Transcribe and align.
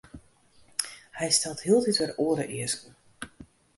Hy 1.17 1.29
stelt 1.37 1.63
hieltyd 1.65 1.97
wer 1.99 2.11
oare 2.25 2.45
easken. 2.59 2.91